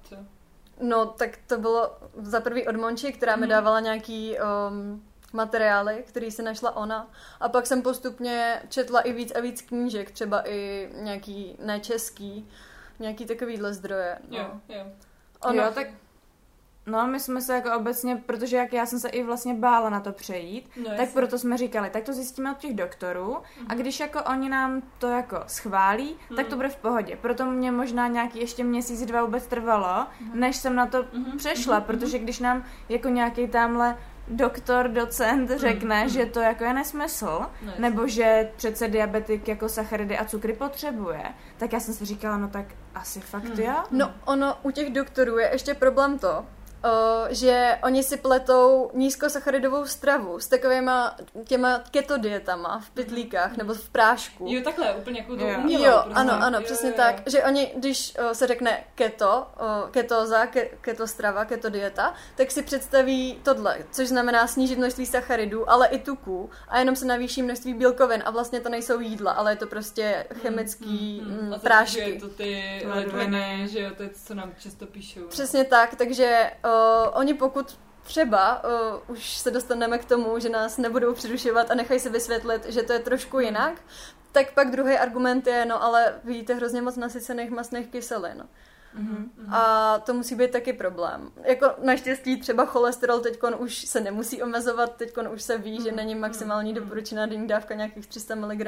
[0.81, 3.51] No, tak to bylo za prvý od Monči, která mi Mhm.
[3.51, 4.37] dávala nějaký
[4.69, 7.11] um, materiály, který si našla ona.
[7.41, 12.49] A pak jsem postupně četla i víc a víc knížek, třeba i nějaký nečeský,
[12.99, 14.19] nějaký takovýhle zdroje.
[14.29, 14.39] No.
[14.39, 14.85] Jo, jo.
[15.43, 15.87] Ono, Jo, tak
[16.87, 20.01] No, my jsme se jako obecně, protože jak já jsem se i vlastně bála na
[20.01, 21.15] to přejít, No, tak jasně.
[21.15, 23.37] proto jsme říkali, tak to zjistíme od těch doktorů
[23.69, 27.17] a když jako oni nám to jako schválí, tak to bude v pohodě.
[27.21, 31.81] Proto mě možná nějaký ještě měsíc, dva vůbec trvalo, než jsem na to Mhm, přešla,
[31.81, 33.97] protože když nám jako nějaký tamhle
[34.29, 40.19] doktor, docent řekne, že to jako je nesmysl, No, nebo že přece diabetik jako sacharidy
[40.19, 41.23] a cukry potřebuje,
[41.57, 43.73] tak já jsem si říkala, no tak asi fakt jo.
[43.91, 46.47] No, ono u těch doktorů je ještě problém to,
[46.87, 53.75] o, že oni si pletou nízkosacharidovou stravu s takovýma těma keto dietama v pytlíkách nebo
[53.75, 54.47] v prášku.
[54.49, 55.59] Jo, takhle, úplně jako to Jo.
[55.59, 55.85] umělou.
[55.85, 56.21] Jo, prostě.
[56.21, 57.03] ano, ano, Jo, přesně jo, jo.
[57.03, 62.15] tak, že oni, když o, se řekne keto, o, ketóza, ke, keto strava, keto dieta,
[62.37, 67.07] tak si představí tohle, což znamená snížit množství sacharidů, ale i tuků a jenom se
[67.07, 71.53] navýší množství bílkovin a vlastně to nejsou jídla, ale je to prostě chemický Hmm, mm,
[71.53, 72.01] a to, prášky.
[72.01, 75.21] Že je to ty ledviny, že jo, to je, co nám často píšou.
[75.29, 76.71] Přesně tak, takže uh,
[77.13, 82.01] oni pokud třeba uh, už se dostaneme k tomu, že nás nebudou přerušovat a nechají
[82.01, 83.81] se vysvětlit, že to je trošku jinak,
[84.33, 88.49] tak pak druhý argument je, no ale vy jíte hrozně moc nasycených masných kyselin.
[88.97, 89.31] Mhm.
[89.51, 91.33] A to musí být taky problém.
[91.43, 96.15] Jako naštěstí třeba cholesterol teď už se nemusí omezovat, teď už se ví, že není
[96.15, 98.67] maximální doporučená denní dávka nějakých 300 mg,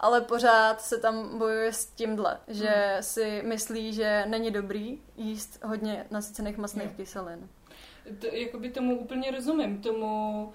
[0.00, 6.06] ale pořád se tam bojuje s tímhle, že si myslí, že není dobrý jíst hodně
[6.10, 7.48] nasycených masných kyselin.
[8.18, 10.52] To, jakoby tomu úplně rozumím, tomu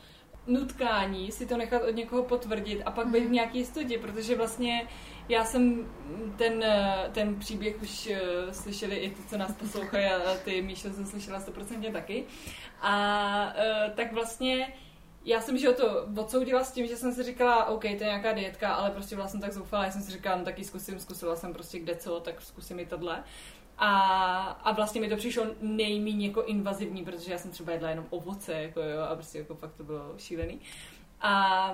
[0.48, 4.88] nutkání si to nechat od někoho potvrdit a pak být v nějaký jistotě, protože vlastně
[5.30, 5.92] já jsem
[6.38, 6.66] ten,
[7.12, 11.40] ten příběh už eh, slyšeli i ty, co nás poslouchají a ty, Míšo, jsem slyšela
[11.40, 12.24] 100% taky.
[12.82, 14.74] A eh, tak vlastně
[15.26, 18.34] já jsem, že to odsoudila s tím, že jsem si říkala, OK, to je nějaká
[18.34, 21.54] dietka, ale prostě jsem tak zoufalá, já jsem si říkala, no taky zkusím, zkusila jsem
[21.54, 23.24] prostě kde co, tak zkusím i tohle.
[23.78, 23.92] A,
[24.64, 28.54] a vlastně mi to přišlo nejméně jako invazivní, protože já jsem třeba jedla jenom ovoce,
[28.54, 30.60] jako jo, a prostě jako fakt to bylo šílený.
[31.22, 31.72] A,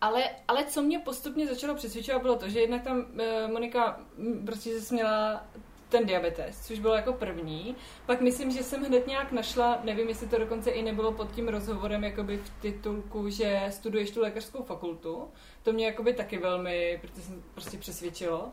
[0.00, 4.00] ale, ale co mě postupně začalo přesvědčovat, bylo to, že jednak tam uh, Monika
[4.44, 5.44] prostě se směla
[5.88, 7.76] ten diabetes, což bylo jako první.
[8.06, 11.48] Pak myslím, že jsem hned nějak našla, nevím, jestli to dokonce i nebylo pod tím
[11.48, 15.28] rozhovorem jakoby v titulku, že studuješ tu lékařskou fakultu.
[15.62, 18.52] To mě jakoby taky velmi, protože jsem prostě přesvědčilo.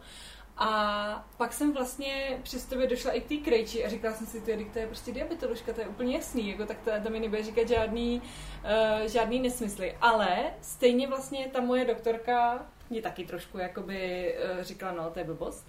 [0.58, 4.42] A pak jsem vlastně přes tebe došla i k té krejči a říkala jsem si,
[4.42, 7.44] ty, to je prostě diabetoložka, to je úplně jasný, jako tak to, to mi nebude
[7.44, 9.98] říkat žádný, uh, žádný nesmysly.
[10.02, 15.26] Ale stejně vlastně ta moje doktorka mě taky trošku jakoby uh, říkala, no to je
[15.26, 15.68] blbost.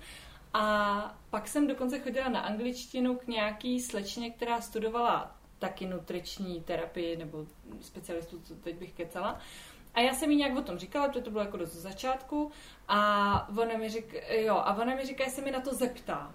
[0.55, 7.17] A pak jsem dokonce chodila na angličtinu k nějaký slečně, která studovala taky nutriční terapii
[7.17, 7.47] nebo
[7.81, 9.39] specialistu, co teď bych kecala.
[9.97, 12.51] A já jsem jí nějak o tom říkala, protože to bylo jako z začátku.
[12.89, 16.35] A ona mi říká, jo, a ona mi říká, jestli mi na to zeptá.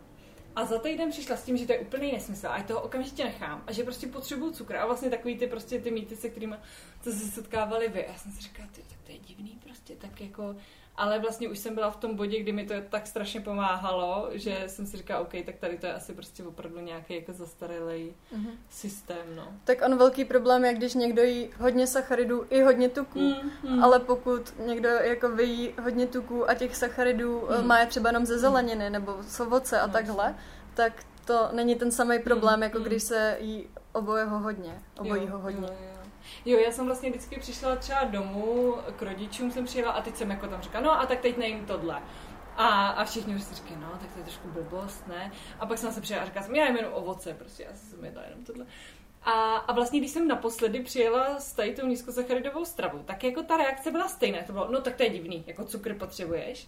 [0.56, 3.24] A za týden přišla s tím, že to je úplný nesmysl a já toho okamžitě
[3.24, 6.56] nechám a že prostě potřebuju cukr a vlastně takový ty prostě ty mýty, se kterými
[7.02, 8.06] se setkávali vy.
[8.06, 10.56] A já jsem si říkala, ty, tak to je divný prostě, tak jako
[10.95, 14.63] ale vlastně už jsem byla v tom bodě, kdy mi to tak strašně pomáhalo, že
[14.67, 18.51] jsem si říkala, OK, tak tady to je asi prostě opravdu nějaký jako zastaralý mm-hmm.
[18.69, 19.47] systém, no.
[19.63, 23.84] Tak on velký problém je, když někdo jí hodně sacharidů i hodně tuků, mm, mm.
[23.84, 27.67] ale pokud někdo jako vyjí hodně tuků a těch sacharidů mm.
[27.67, 29.93] má je třeba jenom ze zeleniny nebo z ovoce a mm.
[29.93, 30.36] takhle,
[30.73, 30.93] tak
[31.25, 32.63] to není ten samý problém, mm.
[32.63, 32.84] jako mm.
[32.84, 35.67] když se jí obojeho hodně, obojího hodně.
[35.67, 36.00] Jo, jo.
[36.45, 40.31] Jo, já jsem vlastně vždycky přišla třeba domů, k rodičům jsem přijela a teď jsem
[40.31, 42.01] jako tam říkala, no a tak teď nejím tohle.
[42.57, 45.31] A, a všichni už si říkají, no, tak to je trošku blbost, ne?
[45.60, 48.05] A pak jsem se přijela a říkala jsem, já jim jenom ovoce, prostě, já jsem
[48.05, 48.65] jedla jenom tohle.
[49.23, 53.57] A, a vlastně, když jsem naposledy přijela s tady tou nízkosacharidovou stravou, tak jako ta
[53.57, 54.39] reakce byla stejná.
[54.47, 56.67] To bylo, no tak to je divný, jako cukr potřebuješ.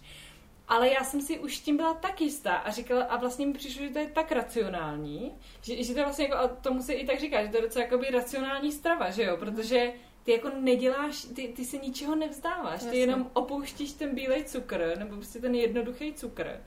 [0.68, 3.86] Ale já jsem si už tím byla tak jistá a říkala, a vlastně mi přišlo,
[3.86, 7.06] že to je tak racionální, že, že to je vlastně jako, a tomu se i
[7.06, 9.92] tak říká, že to je docela jakoby racionální strava, že jo, protože
[10.24, 12.90] ty jako neděláš, ty, ty se ničeho nevzdáváš, Jasně.
[12.90, 16.60] ty jenom opouštíš ten bílej cukr, nebo prostě ten jednoduchý cukr.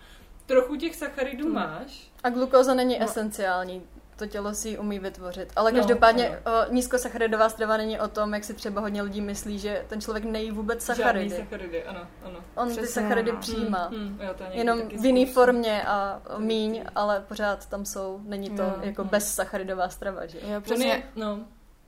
[0.45, 1.53] Trochu těch sacharidů hmm.
[1.53, 2.11] máš.
[2.23, 3.05] A glukóza není no.
[3.05, 5.51] esenciální to tělo si umí vytvořit.
[5.55, 9.59] Ale no, každopádně no, nízkosacharidová strava není o tom, jak si třeba hodně lidí myslí,
[9.59, 11.29] že ten člověk nejí vůbec sacharidy.
[11.29, 12.39] Žádný sacharidy, ano, ano.
[12.55, 13.37] On Přesně, ty sacharidy no.
[13.37, 13.87] přijímá.
[13.87, 18.19] Hmm, hmm, jo, to Jenom v jiné formě a míň, ale pořád tam jsou.
[18.23, 19.09] Není to no, jako no.
[19.09, 20.39] bez sacharidová strava, že?
[20.47, 21.03] Jo, přesně.
[21.15, 21.39] No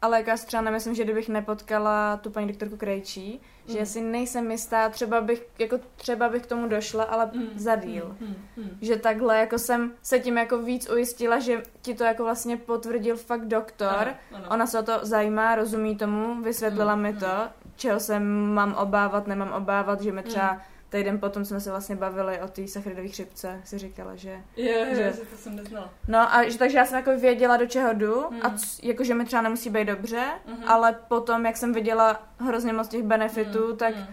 [0.02, 3.74] ale lékař třeba nemyslím, že kdybych nepotkala tu paní doktorku Krejčí, mm.
[3.74, 7.48] že si nejsem jistá, třeba bych, jako třeba bych k tomu došla, ale mm.
[7.56, 8.16] za díl.
[8.20, 8.36] Mm.
[8.58, 8.78] Mm.
[8.82, 13.18] Že takhle jako jsem se tím jako víc ujistila, že ti to jako vlastně potvrdil
[13.18, 13.88] fakt doktor.
[13.88, 14.46] Ano, ano.
[14.50, 17.02] Ona se o to zajímá, rozumí tomu, vysvětlila mm.
[17.02, 20.60] mi to, čeho se mám obávat, nemám obávat, že mi třeba mm
[20.90, 24.42] týden potom jsme se vlastně bavili o té sacharidové chřipce, si říkala, že...
[24.58, 25.94] Jo, jo, že, že to jsem neznala.
[26.08, 28.40] No a že, takže já jsem jako věděla, do čeho jdu mm.
[28.42, 30.64] a c, jako, že mi třeba nemusí být dobře, mm-hmm.
[30.68, 33.78] ale potom, jak jsem viděla hrozně moc těch benefitů, mm.
[33.78, 33.96] tak...
[33.96, 34.06] Mm.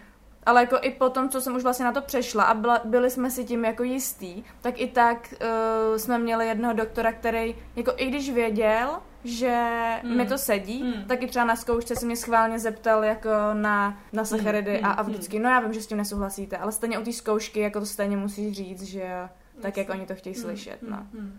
[0.47, 3.31] Ale jako i potom, co jsem už vlastně na to přešla a byla, byli jsme
[3.31, 8.07] si tím jako jistý, tak i tak uh, jsme měli jednoho doktora, který jako i
[8.07, 9.65] když věděl, že
[10.03, 10.17] mm.
[10.17, 11.05] mi to sedí, mm.
[11.05, 14.85] taky třeba na zkoušce se mě schválně zeptal jako na, na sacharidy mm.
[14.85, 15.13] a, a hmm.
[15.13, 17.87] vždycky, no já vím, že s tím nesouhlasíte, ale stejně u té zkoušky jako to
[17.87, 19.29] stejně musíš říct, že
[19.61, 20.45] tak, jak oni to chtějí hmm.
[20.45, 21.07] slyšet, no.
[21.13, 21.39] Mm.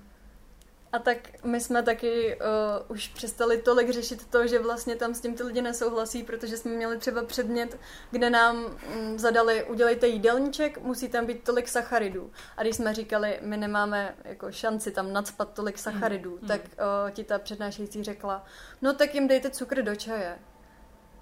[0.94, 5.22] A tak my jsme taky uh, už přestali tolik řešit to, že vlastně tam s
[5.22, 7.78] tím ty lidi nesouhlasí, protože jsme měli třeba předmět,
[8.12, 12.32] kde nám um, zadali, udělejte jídelníček, musí tam být tolik sacharidů.
[12.58, 16.48] A když jsme říkali, my nemáme jako šanci tam nadspat tolik sacharidů, mm.
[16.48, 18.46] tak uh, ti ta přednášející řekla,
[18.82, 20.40] no tak jim dejte cukr do čaje.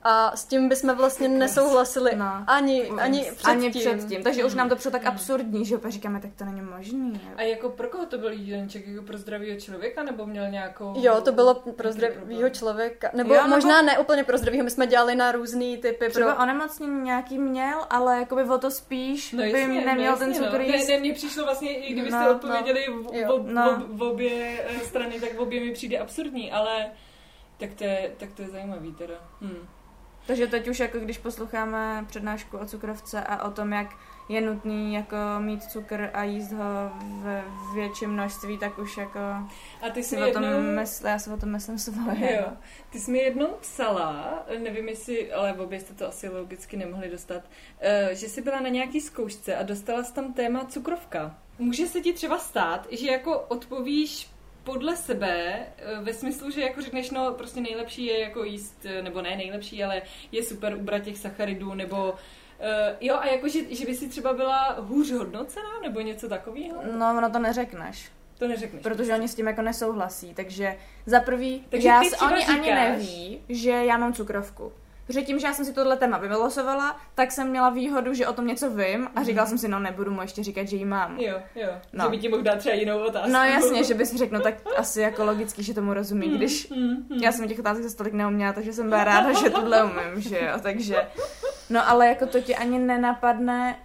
[0.08, 2.44] A s tím bychom vlastně nesouhlasili no.
[2.48, 3.50] ani, ani předtím.
[3.50, 4.24] Ani předtím.
[4.24, 5.08] Takže už nám to přišlo tak mm.
[5.08, 7.22] absurdní, že opět říkáme, tak to není možný.
[7.38, 8.88] A jako pro koho to byl jídelníček?
[8.88, 10.04] Jako pro zdravého člověka?
[10.04, 10.94] Nebo měl nějakou...
[10.98, 13.10] Jo, to bylo pro zdravého člověka.
[13.14, 13.86] Nebo jo, možná nebo...
[13.86, 14.64] ne úplně pro zdravého.
[14.64, 16.10] My jsme dělali na různý typy.
[16.10, 16.44] Třeba pro...
[16.44, 20.34] onemocnění nějaký měl, ale jako by o to spíš no, jasně, by neměl no, ten
[20.34, 20.58] cukr no.
[20.58, 23.04] Ne, ne, mně přišlo vlastně, i kdybyste no, odpověděli no.
[23.04, 23.84] v, v, no.
[23.88, 26.86] v, v, obě eh, strany, tak v obě mi přijde absurdní, ale
[27.58, 29.16] tak to je, tak to je zajímavý teda.
[29.42, 29.68] Hmm.
[30.28, 33.96] Takže teď už jako když posloucháme přednášku o cukrovce a o tom, jak
[34.30, 39.20] je nutný jako mít cukr a jíst ho v větším množství, tak už jako
[39.82, 40.62] a ty si o tom jednou...
[40.62, 42.36] mysl, já si o tom myslím svoje.
[42.36, 42.54] Jo.
[42.90, 47.42] Ty jsi mi jednou psala, nevím jestli, ale obě jste to asi logicky nemohli dostat,
[47.80, 51.38] eh, že jsi byla na nějaký zkoušce a dostala jsi tam téma cukrovka.
[51.60, 54.35] Může se ti třeba stát, že jako odpovíš
[54.66, 59.02] podle sebe, eh, ve smyslu, že jako řekneš, no prostě nejlepší je jako jíst, eh,
[59.02, 60.02] nebo ne nejlepší, ale
[60.32, 62.14] je super ubrat těch sacharidů, nebo
[62.60, 66.82] Uh, jo, a jako, že, že by si třeba byla hůř hodnocená, nebo něco takového?
[66.98, 68.12] No, ono to neřekneš.
[68.38, 68.84] To neřekneš.
[68.84, 72.50] Protože oni s tím jako nesouhlasí, takže za prvý, takže já, oni říkáš...
[72.50, 74.72] ani neví, že já mám cukrovku.
[75.08, 78.34] Protože tím, že já jsem si tohle téma vylosovala, tak jsem měla výhodu, že o
[78.34, 79.50] tom něco vím a říkala mm.
[79.50, 81.20] jsem si, no nebudu mu ještě říkat, že ji mám.
[81.20, 81.70] Jo, jo.
[81.94, 82.06] No.
[82.06, 83.32] Že by ti mohl dát třeba jinou otázku.
[83.32, 86.70] No jasně, že bys řekl, no tak asi jako logicky, že tomu rozumí, mm, když
[86.70, 87.24] mm, mm.
[87.24, 90.40] já jsem těch otázek za tolik neuměla, takže jsem byla ráda, že tohle umím, že
[90.40, 91.08] jo, takže.
[91.70, 93.80] No ale jako to ti ani nenapadne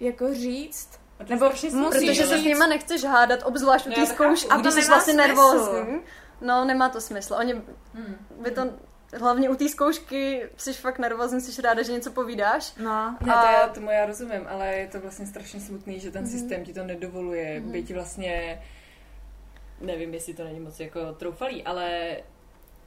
[0.00, 4.56] jako říct, nebo musíš Protože se s nima nechceš hádat, obzvlášť u té zkoušky, a
[4.56, 6.00] když jsi vlastně nervózní.
[6.40, 7.34] No, nemá to smysl.
[7.34, 7.52] Oni
[7.94, 8.16] hmm.
[8.40, 8.62] by to
[9.18, 12.74] Hlavně u té zkoušky jsi fakt nervózní, jsi ráda, že něco povídáš.
[12.74, 13.16] No.
[13.20, 16.30] Ne, to já, tomu já rozumím, ale je to vlastně strašně smutný, že ten mm-hmm.
[16.30, 17.60] systém ti to nedovoluje.
[17.60, 17.70] Mm-hmm.
[17.70, 18.62] Byť vlastně,
[19.80, 22.16] nevím, jestli to není moc jako troufalý, ale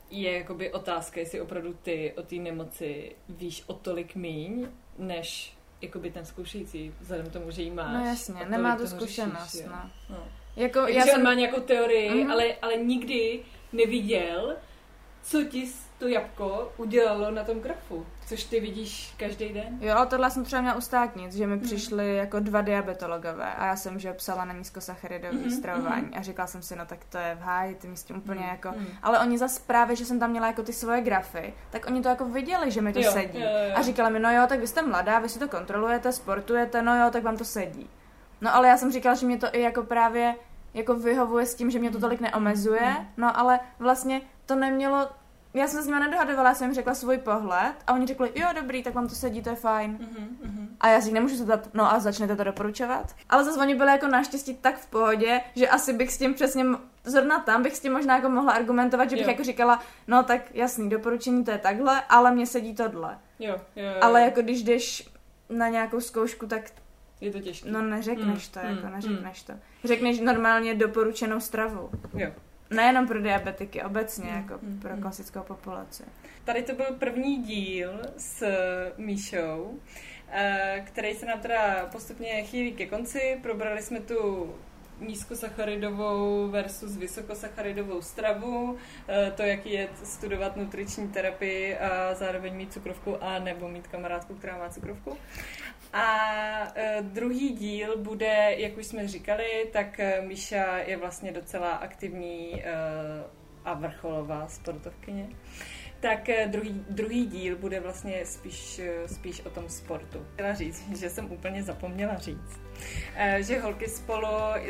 [0.10, 6.12] je jakoby otázka, jestli opravdu ty o té nemoci víš o tolik míň, než jakoby
[6.12, 7.94] ten zkoušející, vzhledem k tomu, že jí máš.
[7.94, 9.52] No jasně, nemá tu zkušenost.
[9.52, 9.90] Řešíš, no.
[10.10, 10.28] No.
[10.56, 11.16] Jako, já jsem...
[11.16, 12.32] on má nějakou teorii, mm-hmm.
[12.32, 13.40] ale, ale nikdy
[13.74, 14.58] neviděl,
[15.24, 15.68] co ti
[16.00, 19.78] to jabko udělalo na tom grafu, což ty vidíš každý den.
[19.82, 23.76] Jo, ale tohle jsem třeba měla ustátnit, že mi přišli jako dva diabetologové a já
[23.76, 27.36] jsem, že psala na nízkosacharidový Mhm, stravování a říkala jsem si, no tak to je
[27.36, 28.70] v háji, ty mi s tím úplně Mhm, jako...
[28.70, 28.88] mhm.
[29.04, 32.10] Ale oni zase právě, že jsem tam měla jako ty svoje grafy, tak oni to
[32.10, 33.40] jako viděli, že mi to Jo, sedí.
[33.40, 33.74] jo, jo.
[33.76, 36.96] A říkali mi, no jo, tak vy jste mladá, vy si to kontrolujete, sportujete, no
[37.04, 37.90] jo, tak vám to sedí.
[38.42, 40.36] No ale já jsem říkala, že mě to i jako právě
[40.74, 45.10] jako vyhovuje s tím, že mě to tolik neomezuje, no ale vlastně to nemělo
[45.54, 48.32] já jsem se s nimi nedohadovala, já jsem jim řekla svůj pohled a oni řekli,
[48.36, 49.92] jo, dobrý, tak vám to sedí, to je fajn.
[49.92, 50.68] Mhm, mhm.
[50.80, 53.16] A já si nemůžu zeptat, no a začnete to doporučovat?
[53.30, 56.66] Ale zase oni byli jako naštěstí tak v pohodě, že asi bych s tím přesně,
[57.04, 59.32] zrovna tam bych s tím možná jako mohla argumentovat, že bych Jo.
[59.32, 63.18] jako říkala, no tak jasný, doporučení to je takhle, ale mně sedí tohle.
[63.40, 63.98] Jo, jo, jo.
[64.02, 65.10] Ale jako když jdeš
[65.50, 66.62] na nějakou zkoušku, tak
[67.22, 67.72] Je to těžké.
[67.72, 69.54] no neřekneš Mm, to, jako mm, neřekneš to.
[69.84, 71.90] Řekneš normálně doporučenou stravu.
[72.14, 72.32] Jo.
[72.70, 75.02] Nejenom pro diabetiky, obecně, Mm, jako mm, pro mm.
[75.02, 76.04] klasickou populaci.
[76.44, 78.44] Tady to byl první díl s
[78.98, 79.80] Míšou,
[80.32, 83.40] eh, který se nám teda postupně chýlí ke konci.
[83.42, 84.54] Probrali jsme tu
[85.00, 93.24] nízkosacharidovou versus vysokosacharidovou stravu, eh, to, jaký je studovat nutriční terapii a zároveň mít cukrovku
[93.24, 95.18] a nebo mít kamarádku, která má cukrovku.
[95.94, 96.18] A
[96.76, 102.64] eh, druhý díl bude, jak už jsme říkali, tak eh, Míša je vlastně docela aktivní
[103.66, 105.28] a vrcholová sportovkyně.
[106.00, 110.26] Tak eh, druhý, druhý díl bude vlastně spíš, eh, spíš o tom sportu.
[110.34, 112.60] Chtěla říct, že jsem úplně zapomněla říct,
[113.16, 114.28] eh, že holky spolu,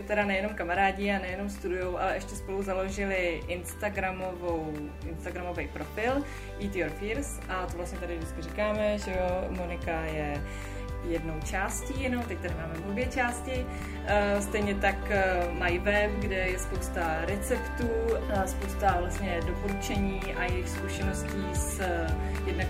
[0.07, 4.73] teda nejenom kamarádi a nejenom studujou, ale ještě spolu založili Instagramovou,
[5.09, 6.23] Instagramový profil
[6.61, 10.43] Eat Your Fears a to vlastně tady vždycky říkáme, že jo, Monika je
[11.03, 13.65] jednou částí jenom, teď tady máme obě části.
[14.05, 17.89] Eh, stejně tak eh, mají web, kde je spousta receptů,
[18.29, 21.81] eh, spousta vlastně doporučení a jejich zkušeností s
[22.45, 22.67] jednak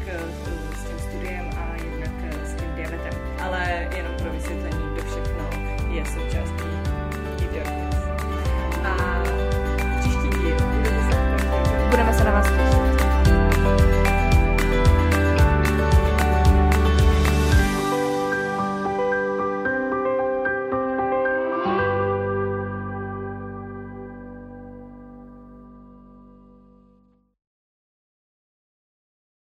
[0.76, 2.12] s tím studiem a jednak
[2.48, 3.13] s tím diabetem.
[3.42, 5.50] Ale jenom pro vysvětlení, to všechno
[5.94, 6.68] je součástí
[7.38, 7.98] Ideotics.
[8.84, 9.24] A
[10.00, 10.58] příští díl
[11.90, 12.57] budeme se na vás